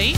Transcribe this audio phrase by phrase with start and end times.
[0.00, 0.14] everybody,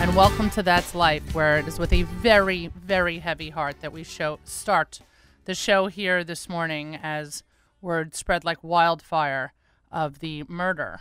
[0.00, 3.92] and welcome to That's Life, where it is with a very, very heavy heart that
[3.92, 5.00] we show start
[5.44, 7.42] the show here this morning as
[7.80, 9.54] word spread like wildfire
[9.90, 11.00] of the murder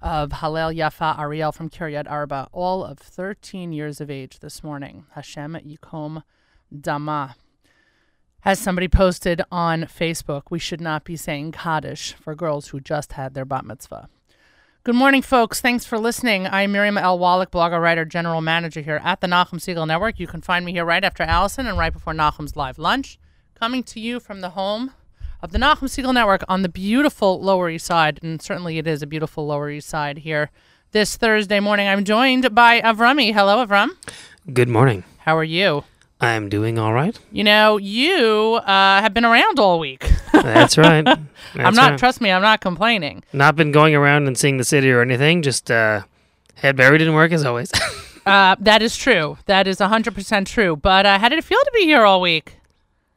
[0.00, 5.06] of Hallel Yaffa Ariel from Kiryat Arba, all of 13 years of age this morning.
[5.14, 6.24] Hashem Yikom
[6.78, 7.36] Dama.
[8.44, 13.12] As somebody posted on Facebook, we should not be saying Kaddish for girls who just
[13.12, 14.10] had their bat mitzvah.
[14.84, 15.60] Good morning, folks.
[15.60, 16.48] Thanks for listening.
[16.48, 17.16] I'm Miriam L.
[17.16, 20.18] Wallach, blogger, writer, general manager here at the Nachum Segal Network.
[20.18, 23.16] You can find me here right after Allison and right before Nachum's live lunch.
[23.54, 24.90] Coming to you from the home
[25.40, 29.02] of the Nachum Segal Network on the beautiful Lower East Side, and certainly it is
[29.02, 30.50] a beautiful Lower East Side here
[30.90, 31.86] this Thursday morning.
[31.86, 33.32] I'm joined by Avrami.
[33.32, 33.90] Hello, Avram.
[34.52, 35.04] Good morning.
[35.18, 35.84] How are you?
[36.22, 37.18] I'm doing all right.
[37.32, 40.10] You know, you uh, have been around all week.
[40.32, 41.04] That's right.
[41.04, 41.18] That's
[41.56, 41.90] I'm not.
[41.90, 41.98] right.
[41.98, 43.24] Trust me, I'm not complaining.
[43.32, 45.42] not been going around and seeing the city or anything.
[45.42, 46.02] Just uh,
[46.54, 47.70] head buried in work as always.
[48.24, 49.36] Uh, that is true.
[49.46, 50.76] That is 100% true.
[50.76, 52.54] But uh, how did it feel to be here all week?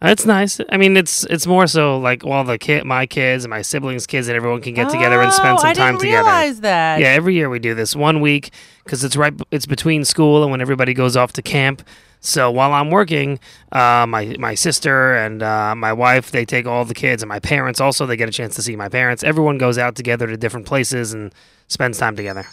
[0.01, 0.59] It's nice.
[0.69, 4.07] I mean, it's it's more so like all the kid, my kids and my siblings'
[4.07, 6.23] kids, and everyone can get together and spend Oh, some I time didn't together.
[6.23, 6.99] realize that.
[7.01, 8.49] Yeah, every year we do this one week
[8.83, 9.31] because it's right.
[9.51, 11.83] It's between school and when everybody goes off to camp.
[12.25, 13.39] So while I'm working,
[13.71, 17.39] uh, my my sister and uh, my wife they take all the kids and my
[17.39, 19.23] parents also they get a chance to see my parents.
[19.23, 21.33] Everyone goes out together to different places and
[21.67, 22.45] spends time together.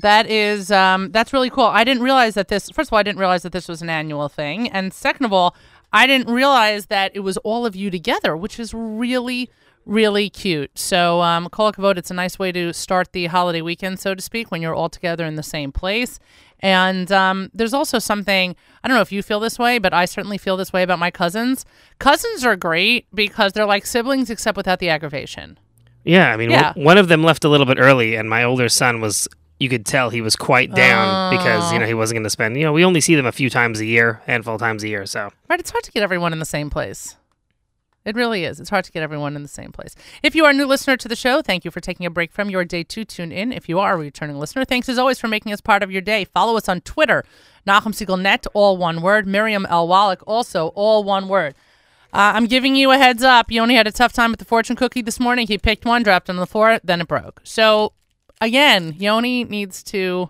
[0.00, 1.64] That is, um, that's really cool.
[1.66, 2.70] I didn't realize that this.
[2.70, 5.32] First of all, I didn't realize that this was an annual thing, and second of
[5.34, 5.54] all,
[5.92, 9.50] I didn't realize that it was all of you together, which is really,
[9.84, 10.78] really cute.
[10.78, 14.22] So, um, Kol Hakavod, it's a nice way to start the holiday weekend, so to
[14.22, 16.18] speak, when you're all together in the same place.
[16.60, 20.04] And um, there's also something I don't know if you feel this way, but I
[20.04, 21.64] certainly feel this way about my cousins.
[21.98, 25.58] Cousins are great because they're like siblings, except without the aggravation.
[26.04, 26.72] Yeah, I mean, Yeah.
[26.74, 29.28] one- of them left a little bit early, and my older son was.
[29.60, 31.72] You could tell he was quite down because Oh.
[31.74, 32.56] you know he wasn't going to spend.
[32.56, 34.88] You know, we only see them a few times a year, handful of times a
[34.88, 35.06] year.
[35.06, 37.16] So Right, it's hard to get everyone in the same place.
[38.04, 38.58] It really is.
[38.58, 39.94] It's hard to get everyone in the same place.
[40.22, 42.32] If you are a new listener to the show, thank you for taking a break
[42.32, 43.52] from your day to tune in.
[43.52, 46.02] If you are a returning listener, thanks as always for making us part of your
[46.02, 46.24] day.
[46.24, 47.24] Follow us on Twitter,
[47.66, 49.26] Nachum Segal Net, all one word.
[49.26, 49.86] Miriam L.
[49.86, 51.54] Wallach, also all one word.
[52.12, 53.50] Uh, I'm giving you a heads up.
[53.50, 55.46] Yoni had a tough time with the fortune cookie this morning.
[55.46, 57.40] He picked one, dropped it on the floor, then it broke.
[57.44, 57.92] So
[58.40, 60.28] again, Yoni needs to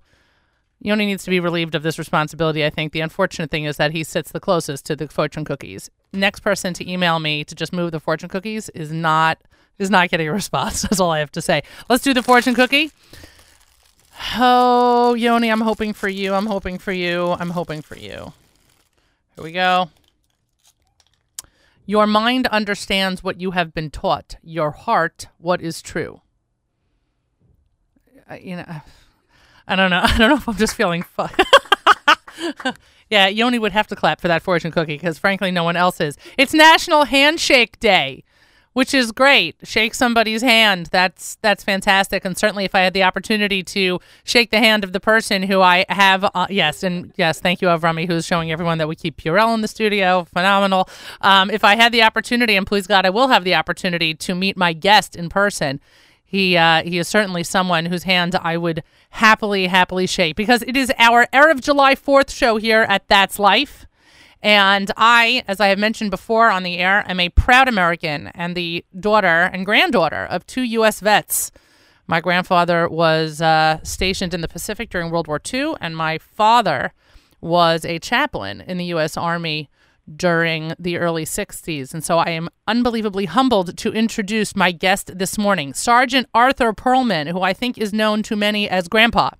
[0.85, 2.65] Yoni needs to be relieved of this responsibility.
[2.65, 5.91] I think the unfortunate thing is that he sits the closest to the fortune cookies.
[6.13, 9.39] Next person to email me to just move the fortune cookies is not
[9.79, 10.83] is not getting a response.
[10.83, 11.63] That's all I have to say.
[11.89, 12.91] Let's do the fortune cookie.
[14.37, 16.35] Oh, Yoni, I'm hoping for you.
[16.35, 17.33] I'm hoping for you.
[17.33, 18.33] I'm hoping for you.
[19.37, 19.89] Here we go.
[21.87, 24.37] Your mind understands what you have been taught.
[24.43, 26.23] Your heart, what is true.
[28.31, 28.83] Uh, you know,
[29.73, 30.01] I don't know.
[30.03, 31.31] I don't know if I'm just feeling fun.
[33.11, 36.01] yeah, Yoni would have to clap for that fortune cookie because, frankly, no one else
[36.01, 36.19] is.
[36.37, 38.23] It's National Handshake Day,
[38.75, 39.57] which is great.
[39.63, 40.91] Shake somebody's hand.
[40.93, 42.27] That's that's fantastic.
[42.27, 45.63] And certainly, if I had the opportunity to shake the hand of the person who
[45.63, 49.17] I have, uh, yes, and yes, thank you, Avrami, who's showing everyone that we keep
[49.17, 50.25] Purell in the studio.
[50.25, 50.87] Phenomenal.
[51.23, 54.35] Um, if I had the opportunity, and please God, I will have the opportunity to
[54.35, 55.81] meet my guest in person.
[56.33, 60.79] He uh, he is certainly someone whose hand I would happily happily shake because it
[60.79, 63.85] is our Erev July Fourth show here at That's Life,
[64.43, 68.57] and I, as I have mentioned before on the air, am a proud American and
[68.57, 71.01] the daughter and granddaughter of two U.S.
[71.01, 71.53] vets.
[72.07, 76.95] My grandfather was uh, stationed in the Pacific during World War II, and my father
[77.43, 79.19] was a chaplain in the U.S.
[79.19, 79.69] Army
[80.17, 81.95] during the early 60s.
[81.95, 87.31] And so I am unbelievably humbled to introduce my guest this morning, Sergeant Arthur Perlman,
[87.31, 89.31] who I think is known to many as Grandpa.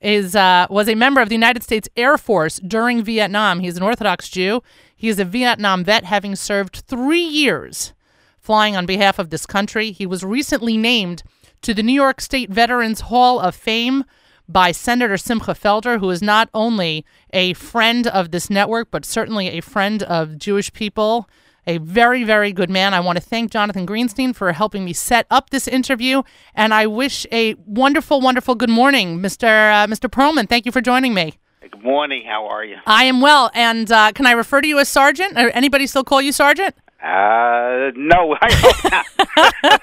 [0.00, 3.60] Is uh, was a member of the United States Air Force during Vietnam.
[3.60, 4.60] He's an Orthodox Jew.
[4.96, 7.92] He is a Vietnam vet, having served three years
[8.42, 9.92] flying on behalf of this country.
[9.92, 11.22] He was recently named
[11.62, 14.04] to the New York State Veterans Hall of Fame
[14.48, 19.48] by Senator Simcha Felder, who is not only a friend of this network, but certainly
[19.48, 21.28] a friend of Jewish people.
[21.66, 22.92] A very, very good man.
[22.92, 26.22] I want to thank Jonathan Greenstein for helping me set up this interview,
[26.56, 29.44] and I wish a wonderful, wonderful good morning, Mr.
[29.44, 30.10] Uh, Mr.
[30.10, 30.48] Perlman.
[30.48, 31.38] Thank you for joining me.
[31.72, 32.24] Good morning.
[32.26, 32.76] How are you?
[32.86, 35.38] I am well, and uh, can I refer to you as Sergeant?
[35.38, 36.74] Or anybody still call you Sergeant?
[37.02, 39.04] Uh, no, I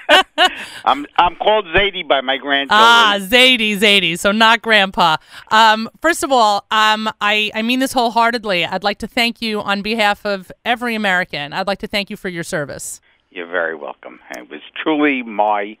[0.08, 0.52] not.
[0.84, 2.80] I'm I'm called Zadie by my grandchildren.
[2.80, 4.16] Ah, Zadie, Zadie.
[4.16, 5.16] So not Grandpa.
[5.50, 8.64] Um, first of all, um, I I mean this wholeheartedly.
[8.64, 11.52] I'd like to thank you on behalf of every American.
[11.52, 13.00] I'd like to thank you for your service.
[13.30, 14.20] You're very welcome.
[14.36, 15.76] It was truly my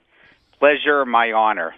[0.58, 1.74] pleasure, my honor.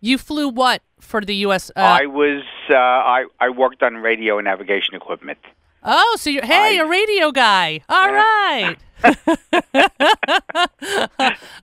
[0.00, 1.70] You flew what for the U.S.
[1.76, 5.38] Uh, I was uh, I I worked on radio and navigation equipment.
[5.82, 7.80] oh, so you're hey, I- a radio guy.
[7.88, 8.76] All right.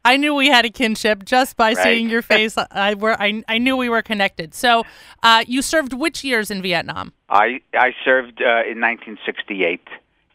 [0.05, 1.77] I knew we had a kinship just by Right.
[1.83, 2.55] seeing your face.
[2.71, 4.53] I were I, I knew we were connected.
[4.53, 4.83] So,
[5.23, 7.13] uh, you served which years in Vietnam?
[7.29, 9.81] I I served uh, in 1968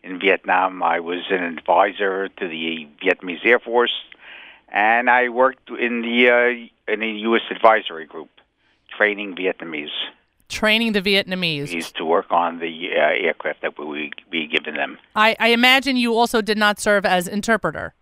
[0.03, 0.83] in Vietnam.
[0.83, 3.93] I was an advisor to the Vietnamese Air Force,
[4.73, 7.43] and I worked in the uh, in the U.S.
[7.51, 8.31] advisory group,
[8.97, 9.91] training Vietnamese
[10.51, 11.93] Training the Vietnamese.
[11.93, 14.99] to work on the uh, aircraft that we we given them.
[15.15, 17.95] I, I imagine you also did not serve as interpreter.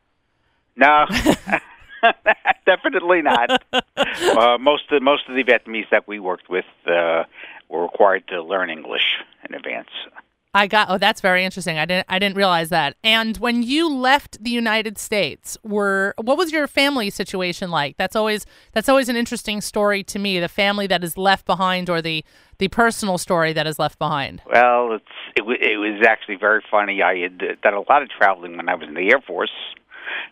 [0.74, 1.04] No,
[2.66, 3.62] definitely not.
[3.96, 7.24] uh, most of most of the Vietnamese that we worked with uh,
[7.68, 9.90] were required to learn English in advance.
[10.58, 11.78] I got oh that's very interesting.
[11.78, 12.96] I didn't I didn't realize that.
[13.04, 17.96] And when you left the United States, were what was your family situation like?
[17.96, 21.88] That's always that's always an interesting story to me, the family that is left behind
[21.88, 22.24] or the
[22.58, 24.42] the personal story that is left behind.
[24.52, 25.04] Well, it's
[25.36, 27.02] it, wa- it was actually very funny.
[27.02, 29.52] I had done a lot of traveling when I was in the Air Force,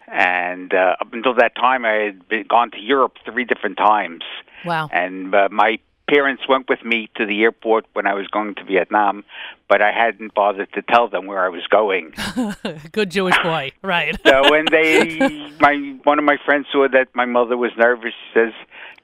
[0.09, 4.25] and uh, up until that time, I had been, gone to Europe three different times.
[4.65, 4.89] Wow.
[4.91, 8.65] And uh, my parents went with me to the airport when I was going to
[8.65, 9.25] Vietnam,
[9.69, 12.15] but I hadn't bothered to tell them where I was going.
[12.93, 13.73] Good Jewish boy.
[13.83, 14.19] Right.
[14.25, 15.19] so when they,
[15.61, 18.53] my one of my friends saw that my mother was nervous, she says,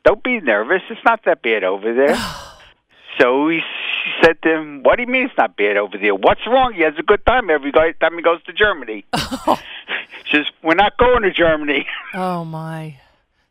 [0.04, 0.82] "Don't be nervous.
[0.90, 2.16] It's not that bad over there."
[3.18, 6.14] so he she said to him, "What do you mean it's not bad over there?
[6.14, 6.74] What's wrong?
[6.74, 10.96] He has a good time every time he goes to Germany." she says, "We're not
[10.96, 12.96] going to Germany." oh my.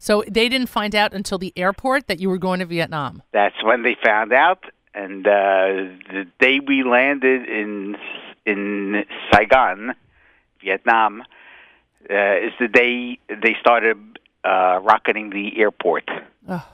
[0.01, 3.21] So they didn't find out until the airport that you were going to Vietnam.
[3.33, 4.65] That's when they found out,
[4.95, 5.31] and uh,
[6.11, 7.95] the day we landed in
[8.47, 9.93] in Saigon,
[10.59, 11.21] Vietnam,
[12.09, 13.97] uh, is the day they started
[14.43, 16.09] uh, rocketing the airport.
[16.49, 16.67] Oh.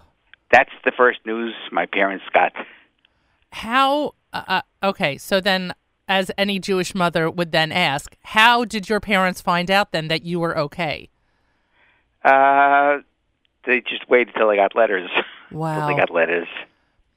[0.50, 2.54] That's the first news my parents got.
[3.52, 5.74] How uh, uh, okay, so then
[6.08, 10.24] as any Jewish mother would then ask, how did your parents find out then that
[10.24, 11.10] you were okay?
[12.24, 13.00] Uh,
[13.68, 15.10] they just waited till they got letters.
[15.50, 15.88] Till Wow.
[15.88, 16.48] they got letters.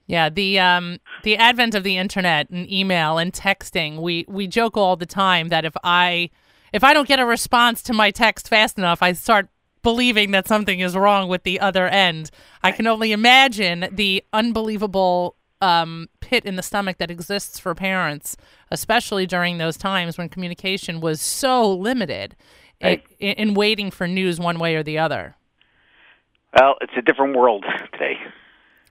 [0.07, 4.77] Yeah, the um the advent of the internet and email and texting, we we joke
[4.77, 6.31] all the time that if I
[6.73, 9.49] if I don't get a response to my text fast enough, I start
[9.83, 12.31] believing that something is wrong with the other end.
[12.63, 18.37] I can only imagine the unbelievable um, pit in the stomach that exists for parents,
[18.71, 22.37] especially during those times when communication was so limited
[22.83, 25.35] i- in, in waiting for news one way or the other.
[26.59, 28.17] Well, it's a different world today.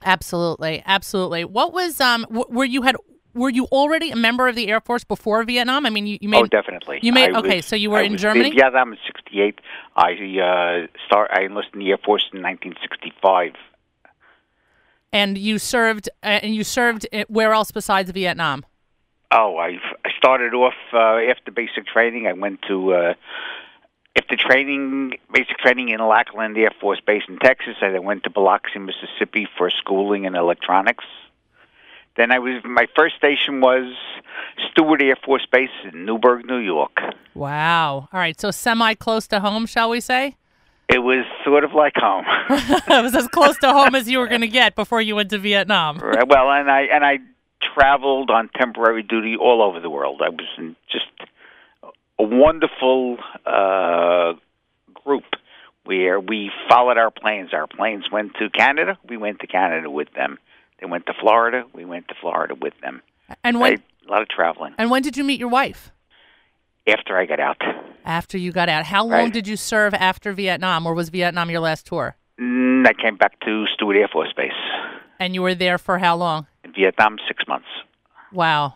[0.04, 1.44] Absolutely, absolutely.
[1.46, 2.22] What was um?
[2.30, 2.96] W- were you had
[3.34, 5.86] were you already a member of the Air Force before Vietnam?
[5.86, 7.00] I mean, you, you made oh, definitely.
[7.02, 8.52] you made- I okay, was- so you were I in was Germany?
[8.52, 9.60] Vietnam in '68.
[9.96, 11.32] I uh, start.
[11.34, 13.54] I enlisted in the Air Force in 1965.
[15.12, 18.66] and you served uh, and you served where else besides Vietnam?
[19.32, 22.26] Oh, I, I started off uh, after basic training.
[22.26, 23.14] I went to uh,
[24.20, 27.76] after training, basic training in Lackland Air Force Base in Texas.
[27.82, 31.06] I then went to Biloxi, Mississippi for schooling in electronics.
[32.18, 33.94] Then I was my first station was
[34.72, 36.98] Stewart Air Force Base in Newburgh, New York.
[37.34, 38.10] Wow.
[38.12, 40.36] All right, so semi close to home, shall we say?
[40.90, 42.26] It was sort of like home.
[42.50, 45.30] it was as close to home as you were going to get before you went
[45.30, 46.00] to Vietnam.
[46.04, 47.20] Right, well, and I and I
[47.74, 50.22] traveled on temporary duty all over the world.
[50.26, 51.06] I was in just
[52.20, 54.34] a wonderful uh,
[54.94, 55.24] group
[55.86, 57.50] where we followed our planes.
[57.54, 58.98] Our planes went to Canada.
[59.08, 60.38] We went to Canada with them.
[60.80, 61.64] They went to Florida.
[61.74, 63.02] We went to Florida with them.
[63.44, 65.92] And when I, a lot of traveling and when did you meet your wife?
[66.88, 67.62] after I got out.
[68.04, 68.84] After you got out.
[68.86, 69.34] How long Right.
[69.34, 72.16] did you serve after Vietnam, or was Vietnam your last tour?
[72.42, 74.52] Mm, I came back to Stewart Air Force Base
[75.20, 76.48] And you were there for how long?
[76.64, 77.68] in Vietnam, six months.
[78.32, 78.74] Wow.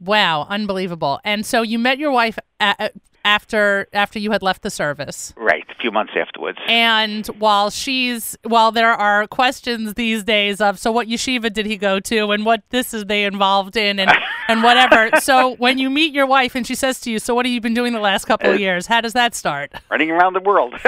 [0.00, 1.20] Wow, unbelievable.
[1.24, 2.90] And so you met your wife a-
[3.24, 5.34] after after you had left the service.
[5.36, 6.58] Right, a few months afterwards.
[6.68, 11.76] And while she's while there are questions these days of so what yeshiva did he
[11.76, 14.10] go to and what this is they involved in and
[14.48, 15.10] and whatever.
[15.20, 17.60] so when you meet your wife and she says to you, "So what have you
[17.60, 19.72] been doing the last couple of years?" How does that start?
[19.90, 20.74] running around the world.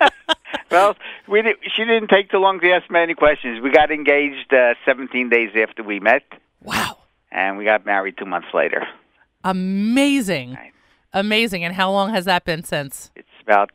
[0.70, 0.94] well,
[1.26, 3.60] we did, she didn't take too long to ask many questions.
[3.60, 6.22] We got engaged uh, 17 days after we met,
[6.62, 6.97] Wow.
[7.30, 8.86] And we got married two months later.
[9.44, 10.54] Amazing.
[10.54, 10.72] Right.
[11.12, 11.64] Amazing.
[11.64, 13.10] And how long has that been since?
[13.16, 13.70] It's about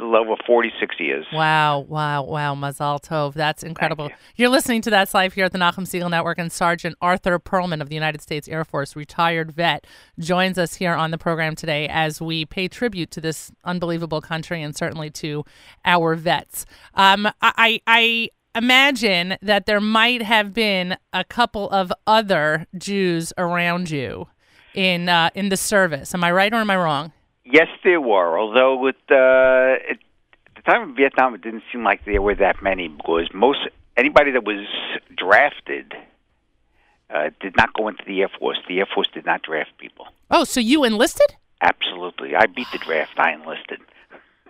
[0.00, 1.26] over 46 years.
[1.32, 2.54] Wow, wow, wow.
[2.54, 3.34] Mazal Tov.
[3.34, 4.06] That's incredible.
[4.08, 4.14] you.
[4.36, 7.80] You're listening to That's Life here at the Nachum Segal Network, and Sergeant Arthur Perlman
[7.80, 9.86] of the United States Air Force, retired vet,
[10.18, 14.62] joins us here on the program today as we pay tribute to this unbelievable country
[14.62, 15.44] and certainly to
[15.84, 16.66] our vets.
[16.94, 23.90] Um, I, I, imagine that there might have been a couple of other Jews around
[23.90, 24.28] you
[24.74, 26.14] in uh, in the service.
[26.14, 27.12] Am I right or am I wrong?
[27.44, 28.38] Yes, there were.
[28.38, 29.98] Although with uh, at
[30.56, 33.60] the time of Vietnam, it didn't seem like there were that many because most
[33.96, 34.66] anybody that was
[35.16, 35.94] drafted
[37.10, 38.58] uh, did not go into the Air Force.
[38.68, 40.06] The Air Force did not draft people.
[40.30, 41.36] Oh, so you enlisted?
[41.60, 43.18] Absolutely, I beat the draft.
[43.18, 43.80] I enlisted.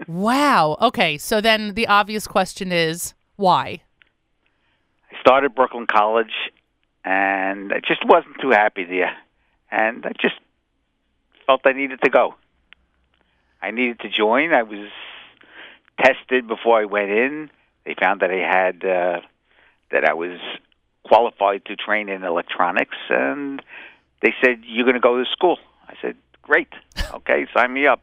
[0.06, 0.76] Wow.
[0.82, 3.80] Okay, so then the obvious question is why?
[5.12, 6.32] I started Brooklyn College,
[7.04, 9.16] and I just wasn't too happy there,
[9.70, 10.34] and I just
[11.46, 12.34] felt I needed to go.
[13.62, 14.52] I needed to join.
[14.52, 14.90] I was
[16.00, 17.50] tested before I went in.
[17.84, 19.20] They found that I had uh,
[19.90, 20.38] that I was
[21.04, 23.62] qualified to train in electronics, and
[24.22, 25.58] they said you're going to go to school.
[25.88, 26.68] I said, "Great,
[27.14, 28.02] okay, sign me up."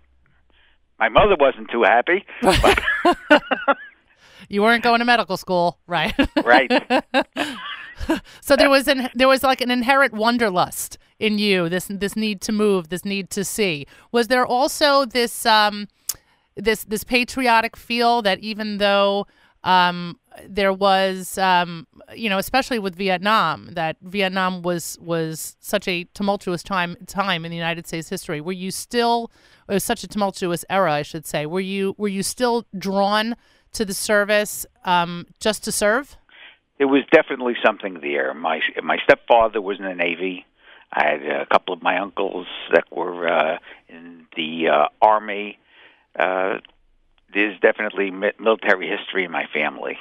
[0.99, 2.79] My mother wasn't too happy, but
[4.49, 6.13] You weren't going to medical school, right?
[6.43, 6.71] right.
[8.41, 12.41] so there was an there was like an inherent wanderlust in you, this this need
[12.41, 13.87] to move, this need to see.
[14.11, 15.87] Was there also this um
[16.55, 19.25] this this patriotic feel that even though
[19.63, 26.03] um there was um you know especially with Vietnam that Vietnam was was such a
[26.13, 29.31] tumultuous time time in the United States history were you still
[29.69, 33.35] it was such a tumultuous era I should say were you were you still drawn
[33.73, 36.15] to the service um just to serve
[36.77, 38.33] There was definitely something there.
[38.33, 40.45] My my stepfather was in the Navy.
[40.91, 43.57] I had a couple of my uncles that were uh,
[43.89, 45.57] in the uh, Army.
[46.17, 46.59] Uh,
[47.33, 49.97] there's definitely military history in my family,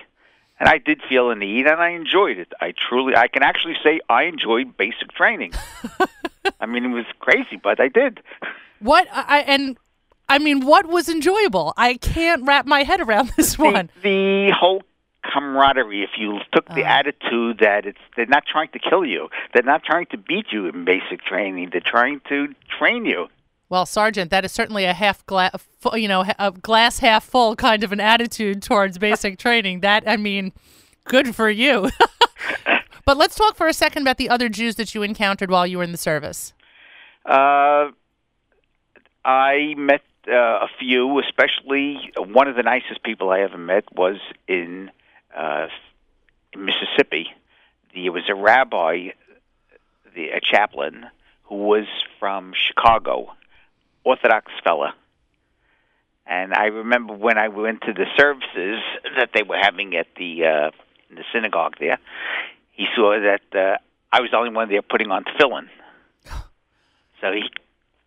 [0.61, 2.53] and I did feel a need, and I enjoyed it.
[2.61, 5.53] I truly, I can actually say I enjoyed basic training.
[6.61, 8.21] I mean, it was crazy, but I did.
[8.81, 9.79] What I and
[10.33, 11.75] I mean, what was enjoyable?
[11.77, 13.91] I can't wrap my head around this one.
[14.03, 14.83] The, the whole
[15.33, 16.03] camaraderie.
[16.03, 16.99] If you took the Uh.
[16.99, 20.67] attitude that it's they're not trying to kill you, they're not trying to beat you
[20.67, 21.69] in basic training.
[21.71, 23.29] They're trying to train you.
[23.69, 25.53] Well, Sergeant, that is certainly a half glass,
[25.95, 29.81] you know, a glass half full kind of an attitude towards basic training.
[29.81, 30.53] That I mean,
[31.05, 31.89] good for you.
[33.07, 35.79] but let's talk for a second about the other Jews that you encountered while you
[35.79, 36.53] were in the service.
[37.25, 37.93] Uh,
[39.25, 44.17] I met uh, a few, especially one of the nicest people I ever met was
[44.47, 44.91] in,
[45.37, 45.69] uh,
[46.53, 47.27] in Mississippi.
[47.95, 49.09] There was a rabbi,
[50.15, 51.07] the, a chaplain,
[51.45, 51.87] who was
[52.19, 53.33] from Chicago,
[54.05, 54.95] Orthodox fella.
[56.27, 58.81] And I remember when I went to the services
[59.17, 60.71] that they were having at the uh,
[61.11, 61.99] in the synagogue there,
[62.71, 63.77] he saw that uh,
[64.13, 65.69] I was the only one there putting on tefillin.
[67.21, 67.45] So he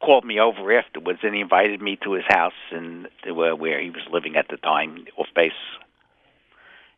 [0.05, 3.89] called me over afterwards, and he invited me to his house and uh, where he
[3.89, 5.51] was living at the time, off base.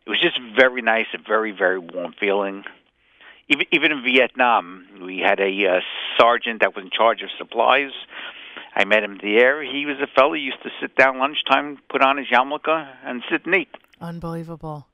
[0.06, 2.64] It was just very nice, a very very warm feeling.
[3.50, 5.80] Even even in Vietnam, we had a uh,
[6.20, 7.92] sergeant that was in charge of supplies.
[8.76, 9.64] I met him there.
[9.64, 13.24] He was a fellow who used to sit down lunchtime, put on his yarmulke, and
[13.32, 13.70] sit and eat.
[14.00, 14.86] Unbelievable.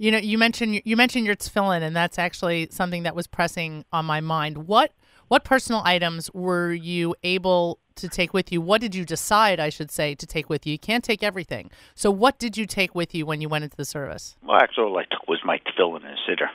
[0.00, 3.84] You know, you mentioned you mentioned your tefillin, and that's actually something that was pressing
[3.92, 4.66] on my mind.
[4.66, 4.92] What
[5.28, 8.62] what personal items were you able to take with you?
[8.62, 10.72] What did you decide, I should say, to take with you?
[10.72, 11.70] You can't take everything.
[11.94, 14.38] So, what did you take with you when you went into the service?
[14.42, 16.48] Well, actually, all I took was my tefillin and a siddur.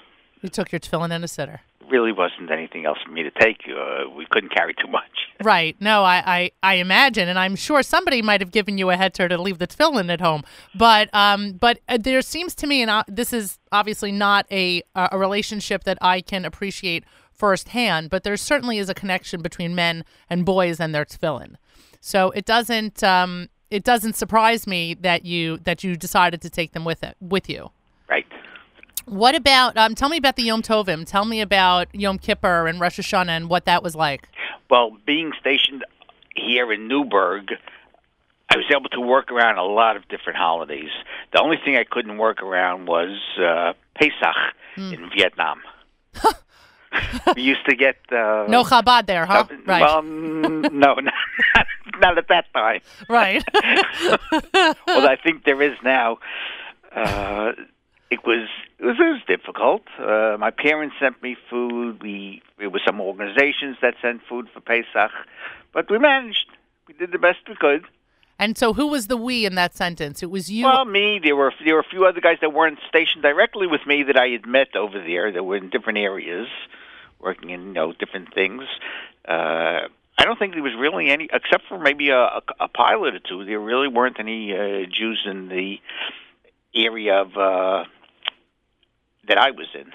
[0.45, 1.59] You took your tefillin and a siddur.
[1.89, 3.57] Really wasn't anything else for me to take.
[3.67, 5.03] Uh, we couldn't carry too much.
[5.43, 5.75] Right.
[5.81, 9.27] No, I, I, I imagine, and I'm sure somebody might have given you a heter
[9.27, 10.43] to leave the tefillin at home.
[10.73, 14.81] But um, but uh, there seems to me, and uh, this is obviously not a
[14.95, 20.05] a relationship that I can appreciate firsthand, but there certainly is a connection between men
[20.29, 21.55] and boys and their tefillin.
[21.99, 26.71] So it doesn't um, it doesn't surprise me that you that you decided to take
[26.71, 27.71] them with it with you.
[28.09, 28.25] Right.
[29.05, 31.05] What about um, tell me about the Yom Tovim?
[31.05, 34.29] Tell me about Yom Kippur and Rosh Hashanah and what that was like.
[34.69, 35.83] Well, being stationed
[36.35, 37.51] here in Newburgh,
[38.49, 40.89] I was able to work around a lot of different holidays.
[41.33, 44.35] The only thing I couldn't work around was uh, Pesach
[44.77, 45.61] in Vietnam.
[47.35, 49.45] we used to get uh, No Chabad there, huh?
[49.49, 49.81] uh, right.
[49.81, 51.67] Well, mm, no, not,
[51.99, 52.81] not at that time.
[53.09, 53.43] right.
[54.87, 56.17] well, I think there is now.
[56.95, 57.51] Uh,
[58.15, 58.47] it was
[58.79, 59.83] it was, it was difficult.
[59.99, 62.01] Uh, my parents sent me food.
[62.01, 65.11] We there were some organizations that sent food for Pesach,
[65.73, 66.47] but we managed.
[66.87, 67.83] We did the best we could.
[68.43, 70.23] and so who was the we in that sentence?
[70.23, 70.65] It was you.
[70.65, 71.19] Well, me.
[71.25, 74.17] There were there were a few other guys that weren't stationed directly with me that
[74.17, 75.31] I had met over there.
[75.31, 76.47] That were in different areas,
[77.19, 78.63] working in you know different things.
[79.27, 79.81] Uh,
[80.17, 83.19] I don't think there was really any, except for maybe a, a, a pilot or
[83.19, 83.43] two.
[83.43, 85.81] There really weren't any uh, Jews in the
[86.75, 87.83] area of uh,
[89.27, 89.91] that I was in.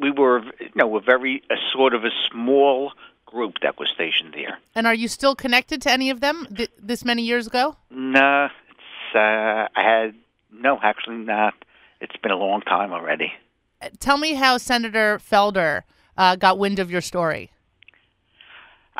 [0.00, 2.92] We were, you know, a very a sort of a small
[3.26, 4.58] group that was stationed there.
[4.74, 7.76] And are you still connected to any of them th- this many years ago?
[7.90, 10.14] No, it's uh, I had
[10.52, 11.54] no, actually not.
[12.00, 13.32] It's been a long time already.
[13.80, 15.82] Uh, Tell me how Senator Felder
[16.16, 17.50] uh, got wind of your story.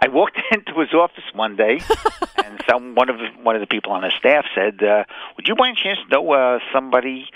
[0.00, 1.80] I walked into his office one day,
[2.45, 5.04] and some one of the, one of the people on his staff said, uh,
[5.37, 7.28] "Would you by any chance know uh, somebody,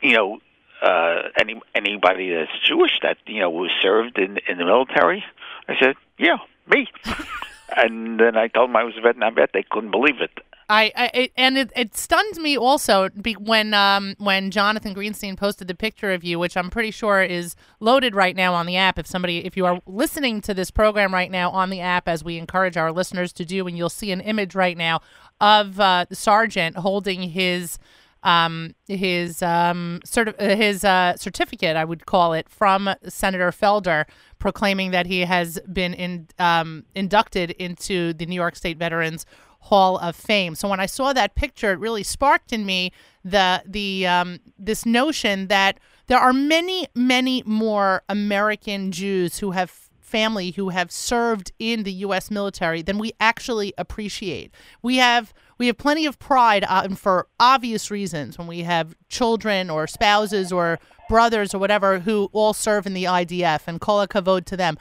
[0.00, 0.38] you know,
[0.82, 5.24] uh, any anybody that's Jewish that you know was served in in the military?"
[5.68, 6.88] I said, "Yeah, me."
[7.76, 9.50] and then I told them I was a Vietnam vet.
[9.52, 10.40] They couldn't believe it.
[10.70, 15.36] I, I it, and it, it stunned me also be, when um when Jonathan Greenstein
[15.36, 18.76] posted the picture of you, which I'm pretty sure is loaded right now on the
[18.76, 18.98] app.
[18.98, 22.22] If somebody, if you are listening to this program right now on the app, as
[22.22, 25.00] we encourage our listeners to do, and you'll see an image right now
[25.40, 27.78] of uh, the sergeant holding his
[28.22, 34.04] um his um of uh, his uh, certificate, I would call it, from Senator Felder,
[34.38, 39.26] proclaiming that he has been in um inducted into the New York State Veterans
[39.60, 40.54] Hall of Fame.
[40.54, 42.92] So when I saw that picture, it really sparked in me
[43.24, 49.88] the the um, this notion that there are many many more American Jews who have
[50.00, 52.30] family who have served in the U.S.
[52.30, 54.52] military than we actually appreciate.
[54.82, 59.70] We have we have plenty of pride, and for obvious reasons, when we have children
[59.70, 64.44] or spouses or brothers or whatever who all serve in the IDF, and kol kavod
[64.46, 64.78] to them.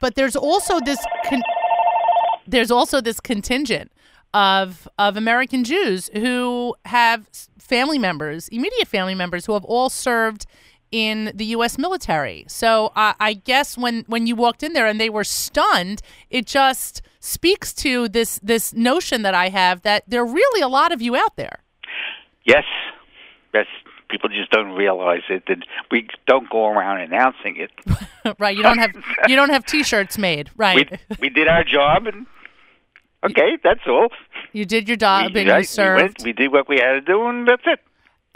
[0.00, 0.98] But there's also this.
[1.28, 1.42] Con-
[2.46, 3.92] there's also this contingent
[4.34, 7.28] of of American Jews who have
[7.58, 10.46] family members, immediate family members, who have all served
[10.92, 11.78] in the U.S.
[11.78, 12.44] military.
[12.48, 16.46] So uh, I guess when when you walked in there and they were stunned, it
[16.46, 20.92] just speaks to this this notion that I have that there are really a lot
[20.92, 21.60] of you out there.
[22.44, 22.64] Yes,
[23.52, 23.66] yes.
[24.08, 27.72] People just don't realize it, and we don't go around announcing it.
[28.38, 28.56] right?
[28.56, 28.92] You don't have
[29.26, 30.90] you don't have T-shirts made, right?
[31.10, 32.26] We we did our job, and
[33.24, 34.08] okay, that's all.
[34.52, 35.98] You did your job we, and right, you served.
[35.98, 37.80] We, went, we did what we had to do, and that's it.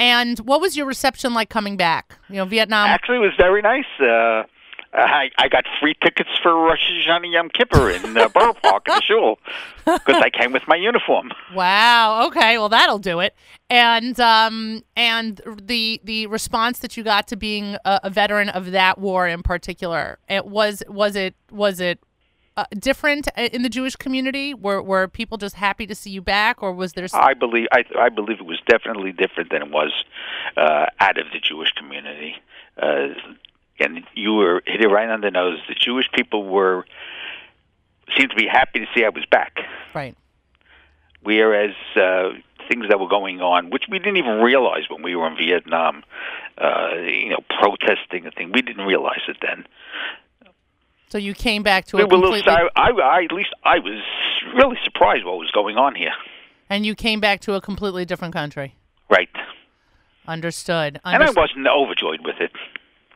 [0.00, 2.18] And what was your reception like coming back?
[2.28, 2.88] You know, Vietnam.
[2.88, 3.84] Actually, it was very nice.
[4.00, 4.44] Uh,
[4.92, 8.94] I I got free tickets for Rosh Hashanah Yom Kippur in uh, Borough Park in
[8.96, 9.38] the shul
[9.84, 11.30] because I came with my uniform.
[11.54, 12.26] Wow.
[12.26, 12.58] Okay.
[12.58, 13.34] Well, that'll do it.
[13.68, 18.72] And um and the the response that you got to being a, a veteran of
[18.72, 22.00] that war in particular, it was was it was it
[22.56, 24.54] uh, different in the Jewish community?
[24.54, 27.04] Were were people just happy to see you back, or was there?
[27.04, 29.92] s- I believe I I believe it was definitely different than it was
[30.56, 32.34] uh, out of the Jewish community.
[32.76, 33.08] Uh,
[33.80, 35.58] and you were hit it right on the nose.
[35.68, 36.84] The Jewish people were
[38.16, 39.58] seemed to be happy to see I was back.
[39.94, 40.16] Right.
[41.22, 42.30] whereas uh,
[42.68, 46.02] things that were going on, which we didn't even realize when we were in Vietnam,
[46.58, 49.66] uh, you know, protesting and thing, we didn't realize it then.
[51.08, 53.78] So you came back to We a a little, completely, I, I, at least I
[53.80, 54.00] was
[54.54, 56.12] really surprised what was going on here.
[56.68, 58.76] and you came back to a completely different country.
[59.08, 59.28] Right,
[60.28, 61.00] Understood.
[61.04, 62.52] and I wasn't overjoyed with it.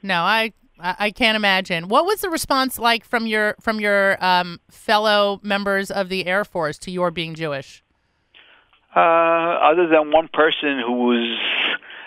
[0.05, 1.89] No, I, I can't imagine.
[1.89, 6.45] What was the response like from your from your um, fellow members of the Air
[6.45, 7.83] Force to your being Jewish?
[8.95, 11.39] Uh, other than one person who was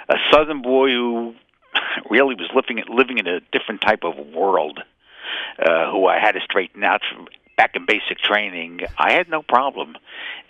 [0.09, 1.33] a Southern boy who
[2.11, 4.79] really was living living in a different type of world,
[5.57, 8.81] uh, who I had to straighten out from back in basic training.
[8.95, 9.95] I had no problem.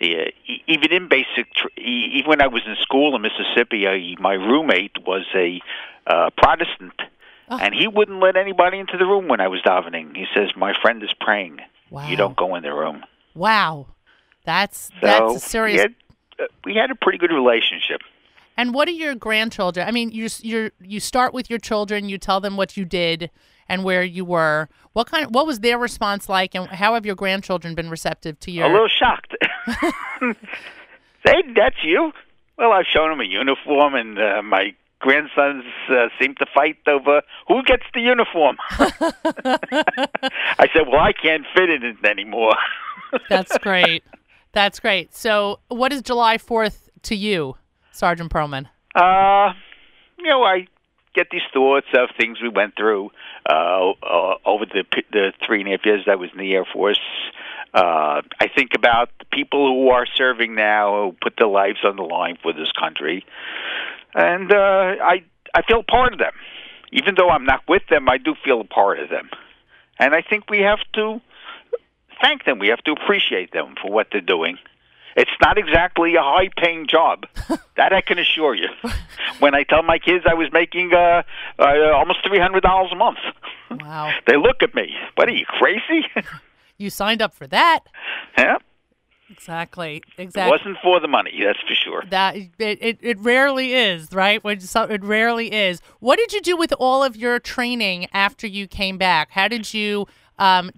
[0.00, 1.46] Even in basic,
[1.78, 5.62] even when I was in school in Mississippi, I, my roommate was a
[6.06, 7.00] uh, Protestant,
[7.50, 10.16] and he wouldn't let anybody into the room when I was davening.
[10.16, 11.60] He says, "My friend is praying.
[11.90, 12.08] Wow.
[12.08, 13.86] You don't go in the room." Wow,
[14.44, 15.76] that's So that's a serious.
[15.76, 15.94] we had,
[16.40, 18.00] uh, we had a pretty good relationship.
[18.56, 19.86] And what are your grandchildren?
[19.86, 22.08] I mean, you you you start with your children.
[22.08, 23.30] You tell them what you did
[23.68, 24.68] and where you were.
[24.94, 25.32] What kind?
[25.32, 28.66] What was their response like, and how have your grandchildren been receptive to your?
[28.66, 29.36] a little shocked.
[31.26, 32.12] Say, that's you?
[32.56, 37.22] Well, I've shown them a uniform, and uh, my grandsons uh, seem to fight over
[37.46, 38.56] who gets the uniform.
[38.70, 42.54] I said, well, I can't fit in it anymore.
[43.28, 44.04] That's great.
[44.52, 45.14] That's great.
[45.14, 47.56] So, what is July Fourth to you,
[47.92, 48.66] Sergeant Perlman?
[48.94, 49.52] Uh,
[50.18, 50.66] you know, I
[51.14, 53.10] get these thoughts of things we went through
[53.48, 56.64] uh, uh, over the the three and a half years I was in the Air
[56.64, 57.00] Force.
[57.74, 61.96] Uh, I think about the people who are serving now, who put their lives on
[61.96, 63.26] the line for this country,
[64.14, 65.22] and uh, I
[65.54, 66.32] I feel part of them.
[66.92, 69.28] Even though I'm not with them, I do feel a part of them,
[69.98, 71.20] and I think we have to
[72.22, 72.58] thank them.
[72.58, 74.58] We have to appreciate them for what they're doing.
[75.16, 77.26] It's not exactly a high paying job.
[77.76, 78.68] that I can assure you.
[79.40, 81.22] when I tell my kids I was making uh,
[81.58, 83.18] uh, almost $300 a month,
[83.70, 84.12] Wow.
[84.26, 84.94] they look at me.
[85.16, 86.06] What are you, crazy?
[86.80, 87.80] You signed up for that.
[88.38, 88.58] yeah.
[89.30, 90.02] Exactly.
[90.16, 90.48] Exactly.
[90.48, 92.02] It wasn't for the money, that's for sure.
[92.08, 94.42] That it, it, it rarely is, right?
[94.42, 95.80] When so, it rarely is.
[96.00, 99.30] What did you do with all of your training after you came back?
[99.32, 100.06] How did you
[100.38, 100.70] um,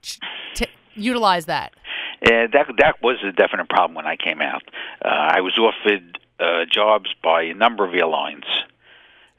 [0.54, 1.74] t- utilize that?
[2.22, 4.62] Uh, that that was a definite problem when I came out.
[5.02, 8.44] Uh, I was offered uh, jobs by a number of airlines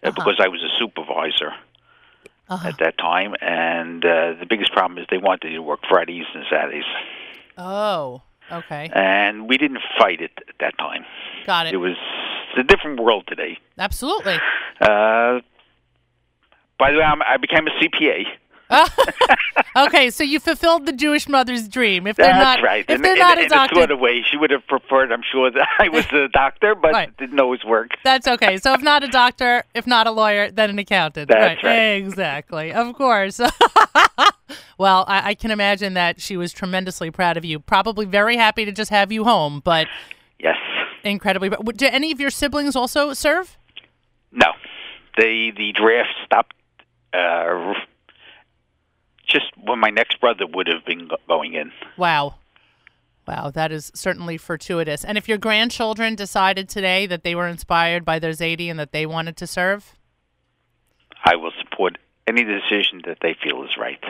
[0.04, 1.54] uh, because I was a supervisor
[2.50, 6.26] at that time, and uh, the biggest problem is they wanted you to work Fridays
[6.34, 6.84] and Saturdays,
[7.58, 11.06] Oh, okay, and we didn't fight it at that time.
[11.46, 11.74] got it.
[11.74, 11.96] It was
[12.58, 13.58] a different world today.
[13.78, 14.36] Absolutely.
[14.80, 15.40] Uh,
[16.78, 18.24] by the way, I'm, I became a CPA.
[19.76, 22.08] okay, so you fulfilled the Jewish mother's dream.
[22.08, 22.86] If they're That's not, right.
[22.88, 24.66] if in, they're in, not in a a doctor, sort of way, she would have
[24.66, 27.18] preferred, I'm sure, that I was a doctor, but Right.
[27.18, 27.92] didn't always work.
[28.06, 28.58] That's okay.
[28.58, 31.28] So if not a doctor, if not a lawyer, then an accountant.
[31.30, 31.96] That's right.
[31.96, 32.72] Exactly.
[32.72, 33.42] Of course.
[34.78, 37.60] well, I, I can imagine that she was tremendously proud of you.
[37.60, 39.88] Probably very happy to just have you home, but
[40.40, 40.58] Yes.
[41.04, 41.50] incredibly.
[41.50, 43.58] But do any of your siblings also serve?
[44.32, 44.48] No,
[45.18, 46.56] the the draft stopped
[47.14, 47.74] uh,
[49.28, 51.72] just when my next brother would have been going in.
[51.98, 52.36] Wow.
[53.28, 55.06] Wow, that is certainly fortuitous.
[55.06, 58.92] And if your grandchildren decided today that they were inspired by their Zadie and that
[58.94, 59.96] they wanted to serve,
[61.24, 64.04] I will support any decision that they feel is right.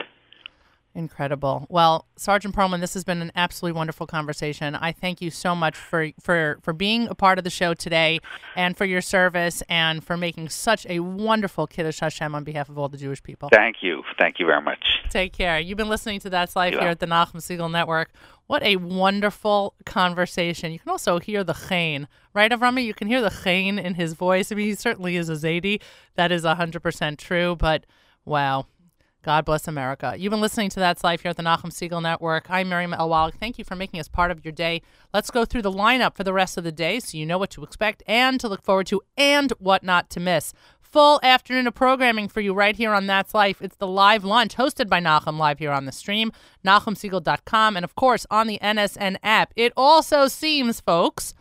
[0.94, 1.66] Incredible.
[1.70, 4.74] Well, Sergeant Perlman, this has been an absolutely wonderful conversation.
[4.74, 8.20] I thank you so much for for for being a part of the show today,
[8.56, 12.76] and for your service, and for making such a wonderful Kiddush Hashem on behalf of
[12.78, 13.48] all the Jewish people.
[13.50, 14.02] Thank you.
[14.18, 15.00] Thank you very much.
[15.08, 15.58] Take care.
[15.58, 16.80] You've been listening to That's Life Yeah.
[16.80, 18.10] here at the Nachum Segal Network.
[18.46, 20.72] What a wonderful conversation.
[20.72, 22.84] You can also hear the chain, right, Avrami?
[22.84, 24.52] You can hear the chain in his voice.
[24.52, 25.80] I mean, he certainly is a Zadie.
[26.16, 27.86] That is 100% true, but
[28.26, 28.66] wow.
[29.22, 30.16] God bless America.
[30.18, 32.50] You've been listening to That's Life here at the Nachum Segal Network.
[32.50, 33.08] I'm Miriam L.
[33.08, 33.36] Wallach.
[33.36, 34.82] Thank you for making us part of your day.
[35.14, 37.50] Let's go through the lineup for the rest of the day so you know what
[37.50, 40.52] to expect and to look forward to and what not to miss.
[40.80, 43.62] Full afternoon of programming for you right here on That's Life.
[43.62, 46.32] It's the live lunch hosted by Nachum live here on the stream,
[46.66, 49.52] NachumSegal.com, and of course on the NSN app.
[49.54, 51.32] It also seems, folks,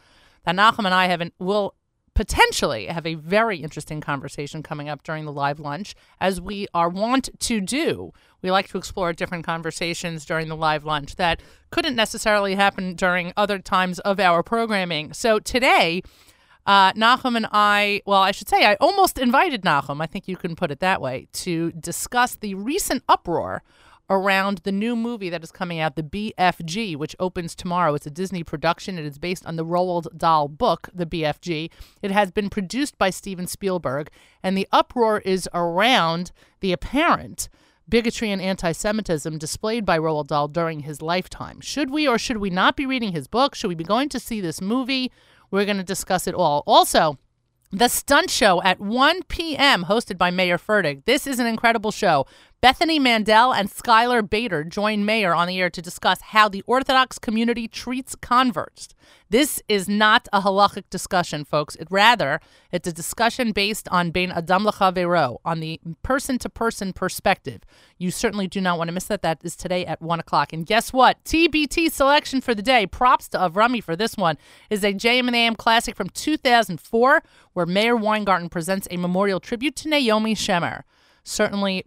[0.46, 1.74] that Nachum and I have an, will
[2.22, 6.88] potentially have a very interesting conversation coming up during the live lunch, as we are
[6.88, 8.14] wont to do.
[8.44, 13.34] We like to explore different conversations during the live lunch that couldn't necessarily happen during
[13.36, 15.14] other times of our programming.
[15.14, 16.04] So today,
[16.68, 20.38] uh, Nachum and I, well, I should say, I almost invited Nachum, I think you
[20.38, 23.64] can put it that way, to discuss the recent uproar
[24.12, 27.96] around the new movie that is coming out, the BFG, which opens tomorrow.
[27.96, 29.00] It's a Disney production.
[29.00, 31.72] It is based on the Roald Dahl book, The BFG.
[32.02, 34.12] It has been produced by Steven Spielberg,
[34.44, 37.48] and the uproar is around the apparent
[37.88, 41.62] bigotry and anti Semitism displayed by Roald Dahl during his lifetime.
[41.62, 43.56] Should we or should we not be reading his book?
[43.56, 45.10] Should we be going to see this movie?
[45.50, 46.64] We're going to discuss it all.
[46.68, 47.18] Also,
[47.74, 51.06] the Stunt Show at 1 p.m., hosted by Meir Fertig.
[51.06, 52.26] This is an incredible show.
[52.62, 57.18] Bethany Mandel and Skylar Bader join Meir on the air to discuss how the Orthodox
[57.18, 58.90] community treats converts.
[59.32, 61.76] This is not a halachic discussion, folks.
[61.78, 62.40] It rather
[62.72, 67.62] it's a discussion based on Bein Adam Lechavero, on the person-to-person perspective.
[67.98, 69.24] You certainly do not want to miss that.
[69.24, 70.54] That is today at one o'clock.
[70.54, 71.18] And guess what?
[71.24, 72.86] TBT selection for the day.
[72.86, 74.38] Props to Avrami for this one
[74.70, 79.76] is a JM and AM classic from 2004, where Meir Weingarten presents a memorial tribute
[79.78, 80.84] to Naomi Shemer
[81.24, 81.86] certainly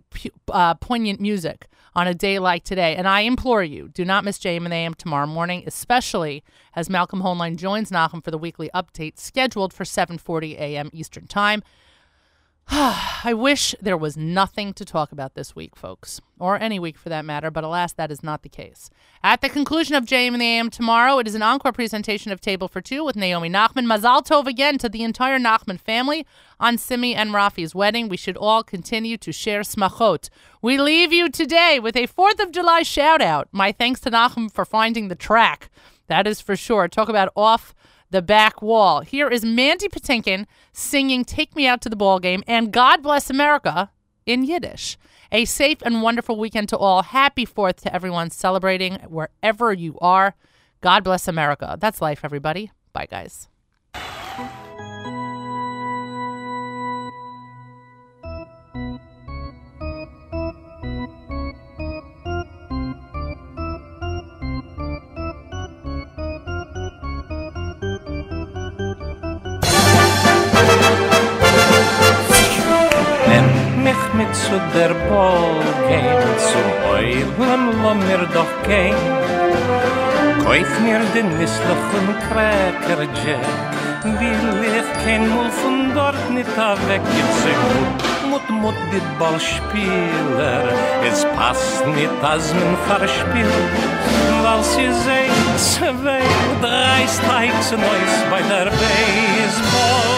[0.49, 2.97] uh, poignant music on a day like today.
[2.97, 6.42] And I implore you, do not miss JM and AM tomorrow morning, especially
[6.75, 10.90] as Malcolm Hoenlein joins Nachum for the weekly update scheduled for 7:40 a.m.
[10.92, 11.62] Eastern Time.
[12.70, 17.11] I wish there was nothing to talk about this week, folks, or any week for
[17.11, 18.88] that matter, but alas, that is not the case.
[19.22, 22.40] At the conclusion of JM in the AM tomorrow, it is an encore presentation of
[22.40, 23.85] Table for Two with Naomi Nachman.
[23.85, 26.27] Mazal Tov again to the entire Nachman family
[26.59, 28.09] on Simi and Rafi's wedding.
[28.09, 30.31] We should all continue to share smachot.
[30.62, 33.48] We leave you today with a 4th of July shout out.
[33.53, 35.68] My thanks to Nachman for finding the track.
[36.07, 36.88] That is for sure.
[36.88, 37.74] Talk about off
[38.11, 39.01] the back wall.
[39.01, 43.31] Here is Mandy Patinkin singing Take Me Out to the Ball Game and God Bless
[43.31, 43.90] America
[44.27, 44.97] in Yiddish.
[45.33, 47.03] A safe and wonderful weekend to all.
[47.03, 50.35] Happy 4th to everyone celebrating wherever you are.
[50.81, 51.77] God bless America.
[51.81, 52.71] That's life, everybody.
[52.93, 53.49] Bye, guys.
[74.33, 78.96] Zu der Ball gehen zum Eulen lo mir doch gehen
[80.44, 83.74] Kauf mir den nisslichen Cracker Jack.
[84.05, 86.57] Will ich kein Mul von dort nicht
[86.88, 87.00] weg.
[87.18, 90.64] Jetzt sag gut, mut mut dit Ball spieler
[91.11, 93.70] Es passt nicht, als man verspielt.
[94.42, 96.20] Weil sie sehen, zwei,
[96.61, 100.14] drei Steigs Neus bei der Baseball